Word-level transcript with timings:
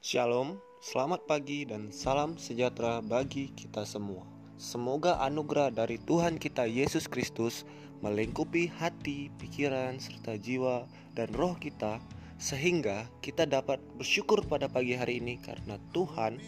Shalom, 0.00 0.56
selamat 0.80 1.28
pagi 1.28 1.68
dan 1.68 1.92
salam 1.92 2.40
sejahtera 2.40 3.04
bagi 3.04 3.52
kita 3.52 3.84
semua. 3.84 4.24
Semoga 4.56 5.20
anugerah 5.20 5.68
dari 5.68 6.00
Tuhan 6.00 6.40
kita 6.40 6.64
Yesus 6.64 7.04
Kristus 7.04 7.68
melingkupi 8.00 8.72
hati, 8.80 9.28
pikiran, 9.36 10.00
serta 10.00 10.40
jiwa 10.40 10.88
dan 11.12 11.28
roh 11.36 11.52
kita 11.60 12.00
sehingga 12.40 13.12
kita 13.20 13.44
dapat 13.44 13.76
bersyukur 14.00 14.40
pada 14.48 14.72
pagi 14.72 14.96
hari 14.96 15.20
ini 15.20 15.36
karena 15.36 15.76
Tuhan 15.92 16.40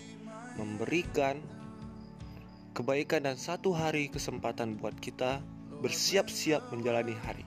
memberikan 0.57 1.37
kebaikan 2.73 3.29
dan 3.29 3.37
satu 3.37 3.77
hari 3.77 4.09
kesempatan 4.09 4.81
buat 4.81 4.97
kita 4.97 5.45
bersiap-siap 5.85 6.73
menjalani 6.73 7.13
hari. 7.21 7.45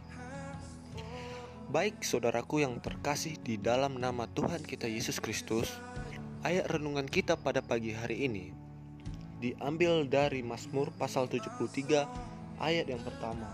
Baik 1.65 2.05
saudaraku 2.05 2.61
yang 2.61 2.77
terkasih 2.77 3.41
di 3.41 3.57
dalam 3.57 3.97
nama 3.97 4.29
Tuhan 4.29 4.61
kita 4.61 4.85
Yesus 4.85 5.17
Kristus, 5.17 5.73
ayat 6.45 6.69
renungan 6.69 7.09
kita 7.09 7.33
pada 7.41 7.65
pagi 7.65 7.89
hari 7.89 8.29
ini 8.29 8.53
diambil 9.41 10.05
dari 10.05 10.45
Mazmur 10.45 10.93
pasal 10.93 11.25
73 11.25 12.05
ayat 12.61 12.85
yang 12.85 13.01
pertama. 13.01 13.49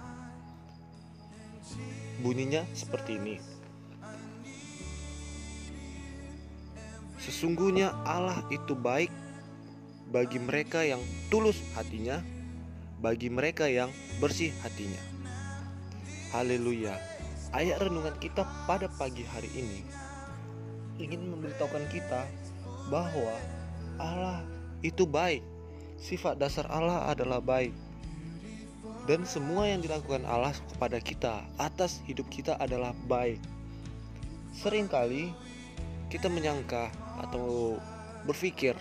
Bunyinya 2.19 2.67
seperti 2.75 3.15
ini. 3.15 3.39
Sesungguhnya 7.15 7.95
Allah 8.03 8.43
itu 8.51 8.75
baik 8.75 9.09
bagi 10.11 10.43
mereka 10.43 10.83
yang 10.83 10.99
tulus 11.31 11.63
hatinya, 11.79 12.19
bagi 12.99 13.31
mereka 13.31 13.71
yang 13.71 13.87
bersih 14.19 14.51
hatinya. 14.67 14.99
Haleluya. 16.35 16.99
Ayat 17.55 17.79
renungan 17.79 18.19
kita 18.19 18.43
pada 18.67 18.91
pagi 18.99 19.23
hari 19.23 19.47
ini 19.55 19.79
ingin 20.99 21.23
memberitahukan 21.33 21.87
kita 21.89 22.27
bahwa 22.91 23.31
Allah 23.95 24.43
itu 24.83 25.07
baik. 25.07 25.39
Sifat 25.95 26.35
dasar 26.35 26.67
Allah 26.67 27.07
adalah 27.07 27.39
baik. 27.39 27.71
Dan 29.07 29.23
semua 29.23 29.71
yang 29.71 29.79
dilakukan 29.79 30.27
Allah 30.27 30.51
kepada 30.75 30.99
kita 30.99 31.47
atas 31.55 32.03
hidup 32.03 32.27
kita 32.27 32.59
adalah 32.59 32.91
baik. 33.07 33.39
Seringkali 34.59 35.31
kita 36.11 36.27
menyangka 36.27 36.91
atau 37.23 37.79
berpikir 38.27 38.75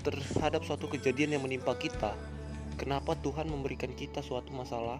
terhadap 0.00 0.64
suatu 0.64 0.88
kejadian 0.88 1.36
yang 1.36 1.44
menimpa 1.44 1.76
kita, 1.76 2.16
kenapa 2.80 3.12
Tuhan 3.20 3.46
memberikan 3.46 3.92
kita 3.92 4.24
suatu 4.24 4.50
masalah 4.56 4.98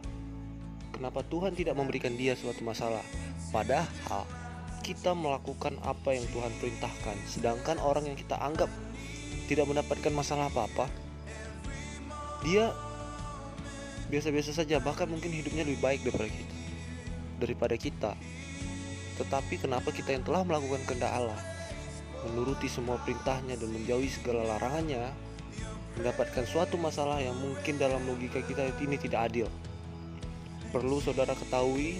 Kenapa 0.99 1.21
Tuhan 1.23 1.53
tidak 1.53 1.77
memberikan 1.77 2.11
dia 2.17 2.35
suatu 2.35 2.65
masalah? 2.65 3.05
Padahal 3.53 4.25
kita 4.89 5.13
melakukan 5.13 5.77
apa 5.85 6.17
yang 6.17 6.25
Tuhan 6.33 6.49
perintahkan, 6.57 7.17
sedangkan 7.29 7.77
orang 7.85 8.09
yang 8.09 8.17
kita 8.17 8.41
anggap 8.41 8.73
tidak 9.45 9.69
mendapatkan 9.69 10.09
masalah 10.17 10.49
apa-apa, 10.49 10.89
dia 12.41 12.73
biasa-biasa 14.09 14.57
saja, 14.57 14.81
bahkan 14.81 15.05
mungkin 15.05 15.29
hidupnya 15.29 15.69
lebih 15.69 15.85
baik 15.85 16.01
daripada 16.09 16.33
kita. 16.33 16.57
Daripada 17.37 17.77
kita. 17.77 18.13
Tetapi 19.21 19.55
kenapa 19.61 19.93
kita 19.93 20.17
yang 20.17 20.25
telah 20.25 20.41
melakukan 20.49 20.81
kehendak 20.89 21.13
Allah, 21.13 21.37
menuruti 22.25 22.73
semua 22.73 22.97
perintahnya 23.05 23.61
dan 23.61 23.69
menjauhi 23.69 24.09
segala 24.09 24.57
larangannya, 24.57 25.13
mendapatkan 26.01 26.49
suatu 26.49 26.81
masalah 26.81 27.21
yang 27.21 27.37
mungkin 27.37 27.77
dalam 27.77 28.01
logika 28.09 28.41
kita 28.41 28.73
ini 28.81 28.97
tidak 28.97 29.29
adil 29.29 29.53
perlu 30.69 31.01
saudara 31.01 31.33
ketahui 31.33 31.97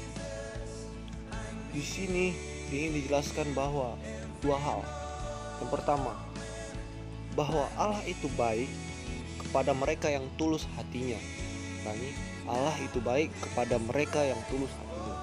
di 1.73 1.83
sini 1.83 2.58
ingin 2.69 2.93
dijelaskan 3.03 3.53
bahwa 3.57 3.97
dua 4.45 4.59
hal. 4.61 4.81
Yang 5.59 5.71
pertama, 5.75 6.13
bahwa 7.35 7.67
Allah 7.79 8.03
itu 8.07 8.31
baik 8.39 8.71
kepada 9.47 9.73
mereka 9.75 10.11
yang 10.11 10.27
tulus 10.37 10.69
hatinya. 10.77 11.19
Ulangi, 11.83 12.11
Allah 12.45 12.77
itu 12.85 12.99
baik 13.01 13.31
kepada 13.41 13.77
mereka 13.81 14.21
yang 14.23 14.41
tulus 14.53 14.71
hatinya. 14.77 15.17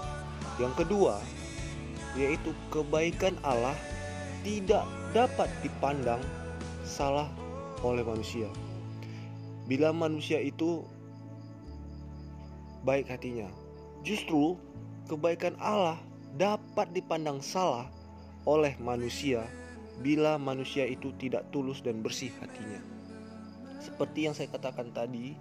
Yang 0.56 0.74
kedua, 0.84 1.20
yaitu 2.16 2.56
kebaikan 2.72 3.36
Allah 3.44 3.76
tidak 4.42 4.88
dapat 5.12 5.52
dipandang 5.62 6.22
salah 6.88 7.28
oleh 7.84 8.02
manusia. 8.06 8.48
Bila 9.66 9.92
manusia 9.92 10.40
itu 10.40 10.86
baik 12.86 13.10
hatinya. 13.10 13.50
Justru 14.06 14.56
kebaikan 15.10 15.58
Allah 15.58 15.98
dapat 16.36 16.92
dipandang 16.92 17.40
salah 17.40 17.88
oleh 18.44 18.76
manusia 18.84 19.48
bila 20.04 20.36
manusia 20.36 20.84
itu 20.84 21.16
tidak 21.16 21.48
tulus 21.56 21.80
dan 21.80 22.04
bersih 22.04 22.28
hatinya. 22.44 22.84
Seperti 23.80 24.28
yang 24.28 24.36
saya 24.36 24.52
katakan 24.52 24.92
tadi, 24.92 25.32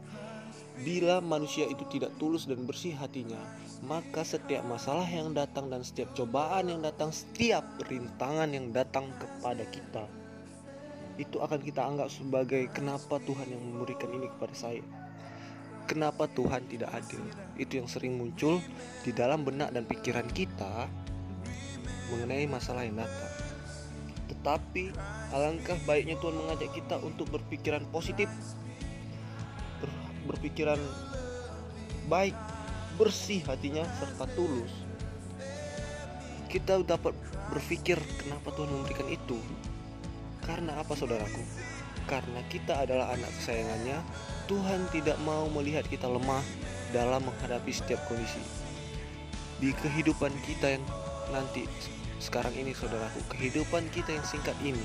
bila 0.87 1.19
manusia 1.19 1.67
itu 1.67 1.83
tidak 1.91 2.15
tulus 2.23 2.47
dan 2.47 2.63
bersih 2.63 2.95
hatinya, 2.95 3.43
maka 3.83 4.23
setiap 4.23 4.63
masalah 4.71 5.07
yang 5.11 5.35
datang 5.35 5.67
dan 5.67 5.83
setiap 5.83 6.15
cobaan 6.15 6.71
yang 6.71 6.79
datang, 6.79 7.11
setiap 7.11 7.67
rintangan 7.91 8.55
yang 8.55 8.71
datang 8.71 9.11
kepada 9.19 9.67
kita, 9.75 10.07
itu 11.19 11.43
akan 11.43 11.59
kita 11.59 11.83
anggap 11.83 12.07
sebagai 12.07 12.71
kenapa 12.71 13.19
Tuhan 13.27 13.51
yang 13.51 13.63
memberikan 13.63 14.15
ini 14.15 14.31
kepada 14.31 14.55
saya 14.55 14.83
kenapa 15.85 16.29
Tuhan 16.33 16.65
tidak 16.69 16.91
adil? 16.93 17.21
Itu 17.61 17.81
yang 17.81 17.89
sering 17.89 18.17
muncul 18.17 18.61
di 19.05 19.13
dalam 19.13 19.45
benak 19.45 19.71
dan 19.73 19.85
pikiran 19.85 20.27
kita 20.33 20.89
mengenai 22.13 22.49
masalah 22.49 22.85
yang 22.85 23.01
datang. 23.01 23.33
Tetapi 24.29 24.93
alangkah 25.33 25.77
baiknya 25.89 26.21
Tuhan 26.21 26.37
mengajak 26.37 26.71
kita 26.73 26.97
untuk 27.01 27.29
berpikiran 27.33 27.85
positif, 27.89 28.29
ber 29.81 29.91
berpikiran 30.29 30.81
baik, 32.09 32.37
bersih 32.97 33.41
hatinya 33.45 33.85
serta 34.01 34.29
tulus. 34.37 34.73
Kita 36.49 36.81
dapat 36.87 37.13
berpikir 37.51 37.99
kenapa 38.21 38.55
Tuhan 38.55 38.71
memberikan 38.71 39.09
itu. 39.11 39.37
Karena 40.45 40.77
apa 40.77 40.93
saudaraku? 40.93 41.41
Karena 42.05 42.45
kita 42.53 42.85
adalah 42.85 43.17
anak 43.17 43.33
kesayangannya 43.41 43.99
Tuhan 44.45 44.85
tidak 44.93 45.17
mau 45.25 45.49
melihat 45.49 45.89
kita 45.89 46.05
lemah 46.05 46.45
dalam 46.93 47.25
menghadapi 47.25 47.73
setiap 47.73 48.01
kondisi. 48.07 48.41
Di 49.59 49.73
kehidupan 49.73 50.35
kita 50.45 50.77
yang 50.77 50.85
nanti 51.33 51.65
sekarang 52.21 52.53
ini 52.53 52.77
saudaraku, 52.77 53.25
kehidupan 53.33 53.89
kita 53.93 54.13
yang 54.13 54.25
singkat 54.27 54.57
ini, 54.61 54.85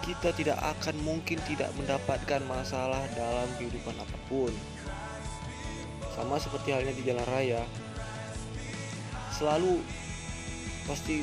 kita 0.00 0.32
tidak 0.32 0.58
akan 0.64 0.96
mungkin 1.04 1.36
tidak 1.44 1.68
mendapatkan 1.76 2.40
masalah 2.48 3.04
dalam 3.12 3.48
kehidupan 3.60 3.94
apa 4.00 4.18
pun. 4.26 4.52
Sama 6.16 6.40
seperti 6.40 6.72
halnya 6.72 6.96
di 6.96 7.04
jalan 7.04 7.24
raya, 7.28 7.62
selalu 9.36 9.80
pasti 10.88 11.22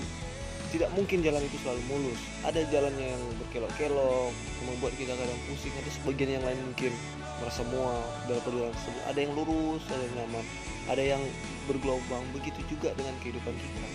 tidak 0.70 0.90
mungkin 0.94 1.24
jalan 1.24 1.42
itu 1.44 1.58
selalu 1.64 1.82
mulus. 1.88 2.22
Ada 2.44 2.64
jalannya 2.68 3.16
yang 3.16 3.24
berkelok-kelok 3.40 4.32
membuat 4.68 4.94
kita 5.00 5.14
kadang 5.16 5.40
pusing 5.48 5.74
ada 5.76 5.90
sebagian 5.92 6.40
yang 6.40 6.44
lain 6.44 6.60
mungkin 6.62 6.92
merasa 7.40 7.62
mual 7.70 8.02
dalam 8.28 8.42
perjalanan 8.44 8.74
tersebut. 8.76 9.04
Ada 9.08 9.20
yang 9.24 9.32
lurus 9.38 9.84
ada 9.88 10.04
yang 10.04 10.16
nyaman. 10.24 10.46
Ada 10.88 11.04
yang 11.04 11.24
bergelombang 11.68 12.24
begitu 12.32 12.60
juga 12.72 12.96
dengan 12.96 13.16
kehidupan 13.20 13.52
kita. 13.52 13.90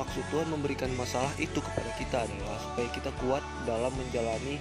Maksud 0.00 0.24
Tuhan 0.32 0.48
memberikan 0.48 0.90
masalah 0.96 1.30
itu 1.36 1.60
kepada 1.60 1.90
kita 2.00 2.24
adalah 2.24 2.56
supaya 2.58 2.88
kita 2.90 3.10
kuat 3.22 3.44
dalam 3.68 3.92
menjalani 3.94 4.56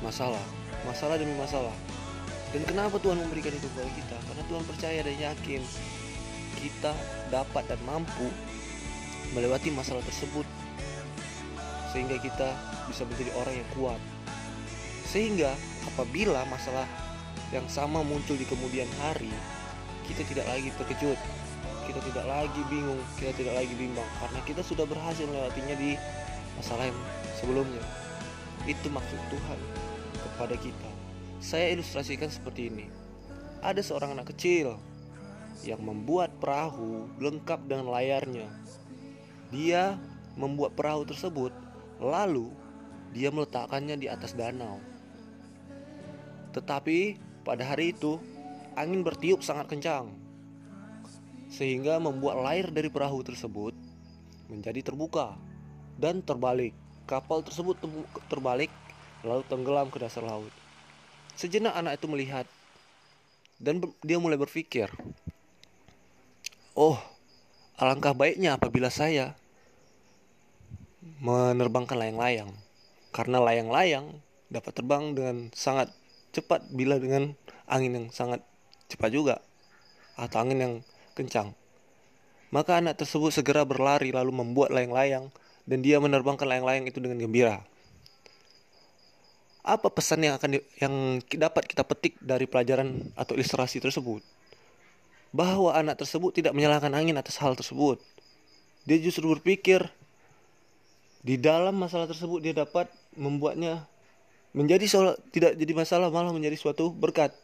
masalah. 0.00 0.42
Masalah 0.86 1.18
demi 1.18 1.34
masalah. 1.34 1.74
Dan 2.54 2.64
kenapa 2.64 2.96
Tuhan 3.02 3.20
memberikan 3.20 3.52
itu 3.52 3.66
kepada 3.76 3.90
kita? 3.92 4.16
Karena 4.24 4.42
Tuhan 4.48 4.64
percaya 4.64 4.98
dan 5.04 5.16
yakin 5.20 5.62
kita 6.58 6.92
dapat 7.28 7.62
dan 7.68 7.80
mampu 7.84 8.32
melewati 9.32 9.72
masalah 9.74 10.00
tersebut 10.04 10.44
sehingga 11.92 12.20
kita 12.20 12.52
bisa 12.88 13.04
menjadi 13.08 13.32
orang 13.36 13.54
yang 13.60 13.68
kuat. 13.76 14.00
Sehingga 15.08 15.56
apabila 15.88 16.44
masalah 16.52 16.84
yang 17.48 17.64
sama 17.68 18.04
muncul 18.04 18.36
di 18.36 18.44
kemudian 18.44 18.88
hari 19.00 19.32
kita 20.04 20.20
tidak 20.28 20.44
lagi 20.52 20.68
terkejut 20.76 21.16
kita 21.88 22.00
tidak 22.12 22.28
lagi 22.28 22.60
bingung 22.68 23.00
kita 23.16 23.32
tidak 23.32 23.64
lagi 23.64 23.72
bimbang 23.72 24.04
karena 24.20 24.40
kita 24.44 24.60
sudah 24.60 24.84
berhasil 24.84 25.24
melewatinya 25.24 25.72
di 25.80 25.96
masalah 26.60 26.84
yang 26.92 26.98
sebelumnya. 27.40 27.80
Itu 28.68 28.92
maksud 28.92 29.16
Tuhan 29.32 29.60
kepada 30.20 30.54
kita. 30.60 30.90
Saya 31.40 31.72
ilustrasikan 31.72 32.28
seperti 32.28 32.68
ini. 32.68 32.86
Ada 33.64 33.80
seorang 33.80 34.12
anak 34.12 34.36
kecil 34.36 34.76
yang 35.64 35.80
membuat 35.80 36.36
perahu 36.36 37.08
lengkap 37.18 37.64
dengan 37.64 37.88
layarnya 37.90 38.46
dia 39.48 39.96
membuat 40.36 40.76
perahu 40.76 41.02
tersebut, 41.08 41.50
lalu 41.98 42.52
dia 43.16 43.32
meletakkannya 43.32 43.96
di 43.98 44.06
atas 44.06 44.36
danau. 44.36 44.78
Tetapi 46.52 47.18
pada 47.42 47.64
hari 47.64 47.96
itu 47.96 48.20
angin 48.76 49.00
bertiup 49.02 49.40
sangat 49.40 49.68
kencang, 49.72 50.12
sehingga 51.48 51.96
membuat 51.98 52.44
layar 52.44 52.68
dari 52.70 52.92
perahu 52.92 53.24
tersebut 53.24 53.72
menjadi 54.48 54.92
terbuka. 54.92 55.36
dan 55.98 56.22
terbalik. 56.22 56.70
Kapal 57.10 57.42
tersebut 57.42 57.74
terbalik 58.30 58.70
lalu 59.26 59.42
tenggelam 59.50 59.90
ke 59.90 59.98
dasar 59.98 60.22
laut. 60.22 60.54
Sejenak 61.34 61.74
anak 61.74 61.98
itu 61.98 62.06
melihat 62.06 62.46
dan 63.58 63.82
dia 64.06 64.22
mulai 64.22 64.38
berpikir, 64.38 64.86
"Oh, 66.78 67.02
alangkah 67.78 68.12
baiknya 68.12 68.58
apabila 68.58 68.90
saya 68.90 69.38
menerbangkan 71.22 71.94
layang-layang, 71.94 72.50
karena 73.14 73.38
layang-layang 73.38 74.18
dapat 74.50 74.72
terbang 74.74 75.14
dengan 75.14 75.36
sangat 75.54 75.94
cepat 76.34 76.66
bila 76.74 76.98
dengan 76.98 77.38
angin 77.70 77.94
yang 77.94 78.06
sangat 78.10 78.42
cepat 78.90 79.10
juga 79.14 79.36
atau 80.18 80.42
angin 80.42 80.58
yang 80.58 80.74
kencang." 81.14 81.54
Maka 82.48 82.80
anak 82.80 82.98
tersebut 82.98 83.30
segera 83.30 83.62
berlari 83.62 84.10
lalu 84.10 84.32
membuat 84.32 84.72
layang-layang 84.74 85.30
dan 85.68 85.78
dia 85.84 86.00
menerbangkan 86.00 86.48
layang-layang 86.48 86.88
itu 86.88 86.98
dengan 86.98 87.20
gembira 87.20 87.60
apa 89.68 89.92
pesan 89.92 90.24
yang 90.24 90.40
akan 90.40 90.56
di, 90.56 90.58
yang 90.80 91.20
dapat 91.36 91.68
kita 91.68 91.84
petik 91.84 92.16
dari 92.24 92.48
pelajaran 92.48 93.12
atau 93.12 93.36
ilustrasi 93.36 93.84
tersebut? 93.84 94.24
Bahwa 95.30 95.76
anak 95.76 96.00
tersebut 96.00 96.32
tidak 96.32 96.56
menyalahkan 96.56 96.92
angin 96.92 97.16
atas 97.20 97.36
hal 97.38 97.52
tersebut. 97.52 98.00
Dia 98.88 98.96
justru 98.96 99.28
berpikir 99.28 99.84
di 101.20 101.36
dalam 101.36 101.76
masalah 101.76 102.08
tersebut 102.08 102.40
dia 102.40 102.54
dapat 102.56 102.88
membuatnya 103.18 103.84
menjadi 104.56 104.86
soal 104.88 105.12
tidak 105.34 105.58
jadi 105.60 105.72
masalah 105.76 106.08
malah 106.08 106.32
menjadi 106.32 106.56
suatu 106.56 106.88
berkat. 106.94 107.34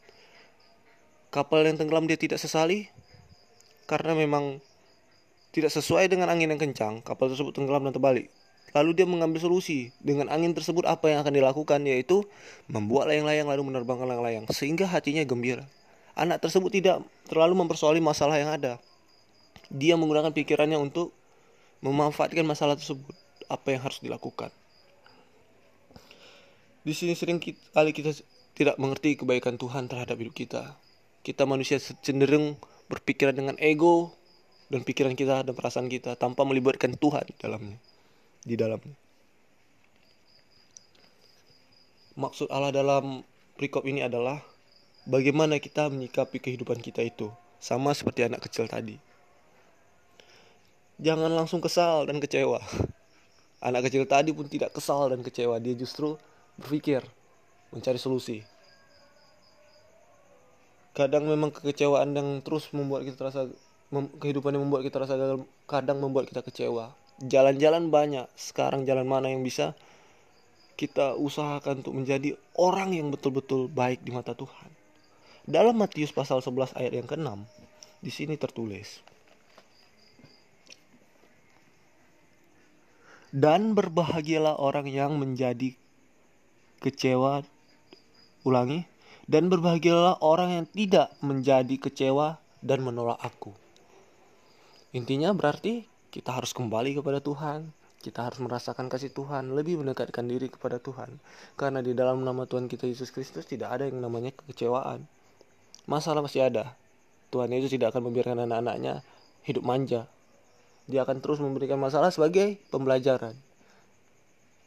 Kapal 1.28 1.66
yang 1.66 1.76
tenggelam 1.76 2.06
dia 2.06 2.16
tidak 2.16 2.38
sesali 2.38 2.88
karena 3.84 4.16
memang 4.16 4.62
tidak 5.52 5.70
sesuai 5.70 6.10
dengan 6.10 6.30
angin 6.30 6.50
yang 6.50 6.58
kencang, 6.58 7.02
kapal 7.04 7.30
tersebut 7.30 7.54
tenggelam 7.54 7.86
dan 7.86 7.94
terbalik. 7.94 8.30
Lalu 8.74 8.90
dia 8.90 9.06
mengambil 9.06 9.38
solusi 9.38 9.94
dengan 10.02 10.26
angin 10.34 10.50
tersebut 10.50 10.82
apa 10.82 11.06
yang 11.06 11.22
akan 11.22 11.30
dilakukan 11.30 11.78
yaitu 11.86 12.26
membuat 12.66 13.06
layang-layang 13.06 13.46
lalu 13.46 13.70
menerbangkan 13.70 14.10
layang-layang 14.10 14.44
sehingga 14.50 14.90
hatinya 14.90 15.22
gembira. 15.22 15.62
Anak 16.14 16.42
tersebut 16.42 16.70
tidak 16.70 17.02
terlalu 17.26 17.58
mempersoali 17.58 17.98
masalah 17.98 18.38
yang 18.38 18.54
ada. 18.54 18.78
Dia 19.70 19.98
menggunakan 19.98 20.30
pikirannya 20.30 20.78
untuk 20.78 21.10
memanfaatkan 21.82 22.46
masalah 22.46 22.78
tersebut. 22.78 23.14
Apa 23.50 23.74
yang 23.74 23.82
harus 23.82 23.98
dilakukan? 24.00 24.48
Di 26.84 26.92
sini 26.92 27.18
sering 27.18 27.42
kali 27.42 27.90
kita 27.90 28.14
tidak 28.54 28.76
mengerti 28.78 29.18
kebaikan 29.18 29.58
Tuhan 29.58 29.90
terhadap 29.90 30.20
hidup 30.20 30.36
kita. 30.36 30.78
Kita 31.24 31.48
manusia 31.48 31.80
cenderung 31.80 32.60
berpikiran 32.86 33.34
dengan 33.34 33.56
ego 33.58 34.12
dan 34.68 34.84
pikiran 34.84 35.16
kita 35.16 35.42
dan 35.42 35.54
perasaan 35.56 35.88
kita 35.88 36.14
tanpa 36.14 36.44
melibatkan 36.44 36.94
Tuhan 36.94 37.24
di 37.24 37.34
dalamnya 37.40 37.78
di 38.44 38.54
dalamnya. 38.54 38.96
Maksud 42.14 42.46
Allah 42.52 42.70
dalam 42.70 43.26
perikop 43.58 43.82
ini 43.88 44.04
adalah 44.04 44.38
bagaimana 45.04 45.60
kita 45.60 45.88
menyikapi 45.88 46.40
kehidupan 46.40 46.80
kita 46.80 47.00
itu, 47.04 47.32
sama 47.60 47.92
seperti 47.92 48.28
anak 48.28 48.44
kecil 48.44 48.68
tadi. 48.68 49.00
Jangan 51.00 51.32
langsung 51.32 51.64
kesal 51.64 52.06
dan 52.06 52.22
kecewa. 52.22 52.62
Anak 53.66 53.88
kecil 53.88 54.04
tadi 54.04 54.28
pun 54.36 54.44
tidak 54.44 54.76
kesal 54.76 55.08
dan 55.08 55.24
kecewa, 55.24 55.56
dia 55.56 55.72
justru 55.72 56.20
berpikir, 56.60 57.00
mencari 57.72 57.96
solusi. 57.96 58.44
Kadang 60.92 61.24
memang 61.24 61.48
kekecewaan 61.48 62.12
yang 62.12 62.44
terus 62.44 62.68
membuat 62.76 63.08
kita 63.08 63.16
terasa 63.24 63.48
kehidupan 63.92 64.58
yang 64.58 64.66
membuat 64.66 64.82
kita 64.82 65.06
rasa 65.06 65.14
gagal 65.14 65.46
kadang 65.70 66.02
membuat 66.02 66.26
kita 66.26 66.42
kecewa 66.42 66.90
jalan-jalan 67.22 67.94
banyak 67.94 68.26
sekarang 68.34 68.82
jalan 68.82 69.06
mana 69.06 69.30
yang 69.30 69.46
bisa 69.46 69.78
kita 70.74 71.14
usahakan 71.14 71.86
untuk 71.86 71.94
menjadi 71.94 72.34
orang 72.58 72.90
yang 72.90 73.14
betul-betul 73.14 73.70
baik 73.70 74.02
di 74.02 74.10
mata 74.10 74.34
Tuhan 74.34 74.73
dalam 75.44 75.76
Matius 75.76 76.12
pasal 76.12 76.40
11 76.40 76.76
ayat 76.76 76.92
yang 76.92 77.08
ke-6 77.08 77.28
di 78.00 78.10
sini 78.12 78.34
tertulis 78.36 79.00
dan 83.34 83.72
berbahagialah 83.76 84.60
orang 84.60 84.88
yang 84.88 85.16
menjadi 85.16 85.76
kecewa 86.80 87.44
ulangi 88.44 88.84
dan 89.24 89.48
berbahagialah 89.48 90.20
orang 90.20 90.62
yang 90.62 90.66
tidak 90.68 91.12
menjadi 91.24 91.76
kecewa 91.80 92.40
dan 92.60 92.84
menolak 92.84 93.20
aku 93.20 93.52
intinya 94.92 95.32
berarti 95.32 95.94
kita 96.14 96.30
harus 96.30 96.54
kembali 96.54 97.02
kepada 97.02 97.18
Tuhan. 97.18 97.74
Kita 97.98 98.30
harus 98.30 98.38
merasakan 98.38 98.86
kasih 98.86 99.10
Tuhan, 99.10 99.50
lebih 99.50 99.82
mendekatkan 99.82 100.22
diri 100.30 100.46
kepada 100.46 100.78
Tuhan. 100.78 101.18
Karena 101.58 101.82
di 101.82 101.90
dalam 101.90 102.22
nama 102.22 102.46
Tuhan 102.46 102.70
kita 102.70 102.86
Yesus 102.86 103.10
Kristus 103.10 103.50
tidak 103.50 103.74
ada 103.74 103.90
yang 103.90 103.98
namanya 103.98 104.30
kekecewaan. 104.30 105.10
Masalah 105.84 106.24
masih 106.24 106.48
ada. 106.48 106.72
Tuhan 107.28 107.52
Yesus 107.52 107.74
tidak 107.74 107.92
akan 107.92 108.08
membiarkan 108.08 108.46
anak-anaknya 108.46 109.04
hidup 109.44 109.64
manja. 109.66 110.08
Dia 110.88 111.04
akan 111.04 111.20
terus 111.20 111.40
memberikan 111.40 111.76
masalah 111.76 112.12
sebagai 112.12 112.60
pembelajaran. 112.72 113.36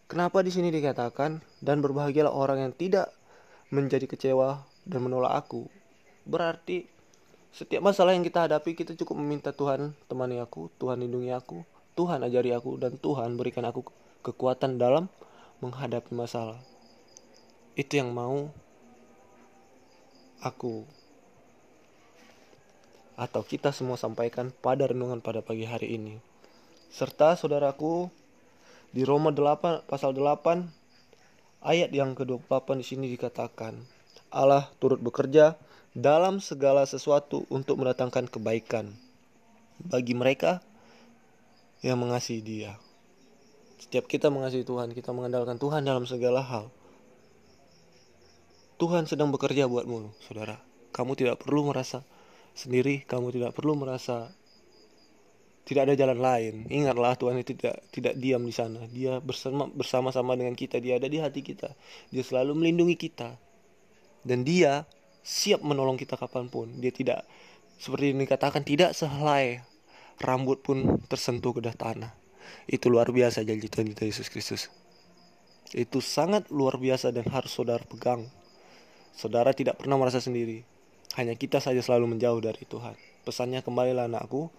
Kenapa 0.07 0.39
di 0.39 0.53
sini 0.53 0.71
dikatakan 0.71 1.43
dan 1.59 1.83
berbahagialah 1.83 2.31
orang 2.31 2.63
yang 2.63 2.73
tidak 2.73 3.11
menjadi 3.73 4.07
kecewa 4.07 4.63
dan 4.87 4.99
menolak 5.03 5.35
aku? 5.35 5.67
Berarti 6.23 6.87
setiap 7.51 7.81
masalah 7.83 8.13
yang 8.13 8.23
kita 8.23 8.45
hadapi, 8.47 8.77
kita 8.77 8.93
cukup 8.93 9.17
meminta 9.17 9.49
Tuhan 9.51 9.97
temani 10.05 10.37
aku, 10.37 10.69
Tuhan 10.77 11.01
lindungi 11.01 11.33
aku, 11.33 11.65
Tuhan 11.97 12.21
ajari 12.23 12.53
aku, 12.53 12.77
dan 12.77 12.95
Tuhan 13.01 13.33
berikan 13.35 13.65
aku 13.65 13.83
kekuatan 14.21 14.77
dalam 14.77 15.09
menghadapi 15.59 16.13
masalah. 16.13 16.61
Itu 17.73 17.97
yang 17.97 18.13
mau 18.13 18.53
aku 20.45 20.85
atau 23.17 23.41
kita 23.41 23.73
semua 23.73 23.97
sampaikan 23.97 24.53
pada 24.53 24.85
renungan 24.85 25.19
pada 25.19 25.41
pagi 25.41 25.65
hari 25.65 25.97
ini. 25.97 26.21
Serta 26.93 27.33
saudaraku 27.33 28.13
di 28.93 29.01
Roma 29.03 29.33
8 29.33 29.89
pasal 29.89 30.13
8 30.13 31.65
ayat 31.65 31.89
yang 31.91 32.13
ke-28 32.13 32.67
di 32.77 32.85
sini 32.85 33.05
dikatakan 33.11 33.75
Allah 34.29 34.69
turut 34.77 35.01
bekerja 35.01 35.57
dalam 35.97 36.37
segala 36.37 36.85
sesuatu 36.85 37.49
untuk 37.49 37.81
mendatangkan 37.81 38.29
kebaikan 38.29 38.93
bagi 39.81 40.13
mereka 40.13 40.61
yang 41.81 41.97
mengasihi 41.97 42.45
Dia. 42.45 42.77
Setiap 43.81 44.09
kita 44.09 44.29
mengasihi 44.33 44.65
Tuhan, 44.65 44.93
kita 44.93 45.13
mengandalkan 45.13 45.57
Tuhan 45.61 45.85
dalam 45.85 46.05
segala 46.09 46.41
hal. 46.41 46.69
Tuhan 48.77 49.09
sedang 49.09 49.33
bekerja 49.33 49.65
buatmu, 49.65 50.13
saudara. 50.21 50.61
Kamu 50.93 51.13
tidak 51.17 51.41
perlu 51.41 51.65
merasa 51.69 52.05
sendiri, 52.57 53.05
kamu 53.05 53.29
tidak 53.31 53.53
perlu 53.53 53.77
merasa 53.77 54.33
tidak 55.67 55.91
ada 55.91 55.95
jalan 55.99 56.19
lain. 56.23 56.53
Ingatlah 56.71 57.19
Tuhan 57.19 57.43
itu 57.43 57.51
tidak 57.59 57.83
tidak 57.91 58.15
diam 58.15 58.39
di 58.47 58.55
sana. 58.55 58.87
Dia 58.87 59.19
bersama 59.19 59.67
bersama-sama 59.67 60.39
dengan 60.39 60.55
kita, 60.55 60.79
dia 60.79 60.95
ada 60.95 61.11
di 61.11 61.19
hati 61.19 61.43
kita. 61.43 61.75
Dia 62.07 62.23
selalu 62.23 62.55
melindungi 62.55 62.95
kita. 62.95 63.35
Dan 64.23 64.47
dia 64.47 64.87
siap 65.27 65.59
menolong 65.59 65.99
kita 65.99 66.15
kapan 66.15 66.47
pun. 66.47 66.71
Dia 66.79 66.95
tidak 66.95 67.27
seperti 67.75 68.15
yang 68.15 68.23
dikatakan 68.23 68.63
tidak 68.63 68.95
sehelai 68.95 69.59
rambut 70.23 70.63
pun 70.63 71.03
tersentuh 71.11 71.51
ke 71.51 71.61
tanah. 71.61 72.15
Itu 72.63 72.87
luar 72.87 73.11
biasa 73.11 73.43
janji 73.43 73.67
Tuhan 73.67 73.91
kita 73.91 74.07
Yesus 74.07 74.31
Kristus. 74.31 74.71
Itu 75.75 75.99
sangat 75.99 76.47
luar 76.47 76.79
biasa 76.79 77.11
dan 77.11 77.27
harus 77.27 77.51
saudara 77.51 77.83
pegang. 77.83 78.23
Saudara 79.11 79.51
tidak 79.51 79.83
pernah 79.83 79.99
merasa 79.99 80.23
sendiri. 80.23 80.63
Hanya 81.17 81.33
kita 81.33 81.57
saja 81.57 81.81
selalu 81.81 82.15
menjauh 82.15 82.37
dari 82.37 82.61
Tuhan. 82.63 82.93
Pesannya 83.25 83.65
kembalilah 83.65 84.05
anakku. 84.05 84.53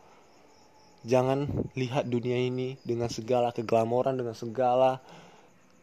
Jangan 1.06 1.46
lihat 1.78 2.10
dunia 2.10 2.36
ini 2.36 2.74
dengan 2.82 3.06
segala 3.06 3.54
keglamoran, 3.54 4.18
dengan 4.18 4.34
segala 4.34 4.98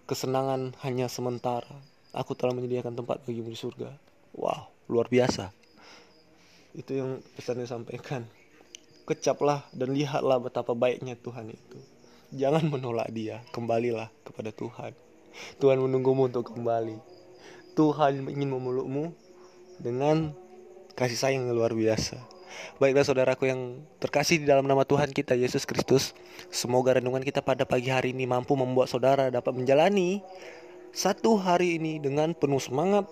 kesenangan 0.05 0.75
hanya 0.84 1.08
sementara. 1.08 1.72
Aku 2.12 2.36
telah 2.36 2.51
menyediakan 2.51 3.00
tempat 3.00 3.24
bagimu 3.24 3.48
di 3.48 3.58
surga. 3.58 3.96
Wow 4.36 4.75
luar 4.86 5.10
biasa 5.10 5.50
itu 6.77 7.01
yang 7.01 7.17
pesan 7.34 7.65
sampaikan 7.65 8.29
kecaplah 9.10 9.65
dan 9.74 9.98
lihatlah 9.98 10.38
betapa 10.38 10.77
baiknya 10.77 11.17
Tuhan 11.17 11.50
itu 11.50 11.79
jangan 12.29 12.70
menolak 12.70 13.10
dia 13.10 13.41
kembalilah 13.50 14.13
kepada 14.22 14.53
Tuhan 14.53 14.94
Tuhan 15.58 15.82
menunggumu 15.82 16.29
untuk 16.29 16.53
kembali 16.53 17.01
Tuhan 17.74 18.29
ingin 18.29 18.50
memelukmu 18.53 19.10
dengan 19.82 20.38
kasih 20.96 21.20
sayang 21.20 21.48
yang 21.48 21.56
luar 21.56 21.75
biasa 21.75 22.18
Baiklah 22.80 23.04
saudaraku 23.04 23.52
yang 23.52 23.84
terkasih 24.00 24.40
di 24.40 24.48
dalam 24.48 24.64
nama 24.64 24.88
Tuhan 24.88 25.12
kita 25.12 25.36
Yesus 25.36 25.68
Kristus 25.68 26.16
Semoga 26.48 26.96
renungan 26.96 27.20
kita 27.20 27.44
pada 27.44 27.68
pagi 27.68 27.92
hari 27.92 28.16
ini 28.16 28.24
mampu 28.24 28.56
membuat 28.56 28.88
saudara 28.88 29.28
dapat 29.28 29.52
menjalani 29.52 30.24
Satu 30.96 31.36
hari 31.36 31.75
ini 31.75 32.00
dengan 32.00 32.32
penuh 32.32 32.64
semangat 32.64 33.12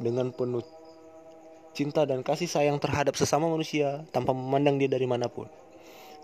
Dengan 0.00 0.32
penuh 0.32 0.64
cinta 1.76 2.08
dan 2.08 2.24
kasih 2.24 2.48
sayang 2.48 2.80
terhadap 2.80 3.12
sesama 3.20 3.52
manusia 3.52 4.00
tanpa 4.08 4.32
memandang 4.32 4.80
dia 4.80 4.88
dari 4.88 5.04
mana 5.04 5.28
pun. 5.28 5.44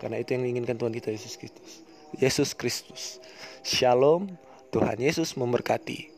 Karena 0.01 0.17
itu 0.17 0.33
yang 0.33 0.41
diinginkan 0.49 0.81
Tuhan 0.81 0.89
kita 0.89 1.13
Yesus 1.13 1.37
Kristus. 1.37 1.85
Yesus 2.17 2.49
Kristus. 2.57 3.21
Shalom, 3.61 4.33
Tuhan 4.73 4.97
Yesus 4.97 5.37
memberkati. 5.37 6.12